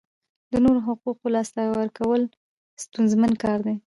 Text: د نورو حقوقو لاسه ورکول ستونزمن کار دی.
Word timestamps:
د 0.51 0.53
نورو 0.63 0.79
حقوقو 0.87 1.27
لاسه 1.35 1.59
ورکول 1.77 2.21
ستونزمن 2.83 3.31
کار 3.43 3.59
دی. 3.65 3.75